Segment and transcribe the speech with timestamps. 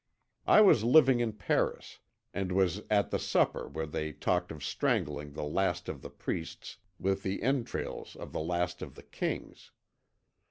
[0.47, 1.99] "I was living in Paris,
[2.33, 6.77] and was at the supper where they talked of strangling the last of the priests
[6.97, 9.69] with the entrails of the last of the kings.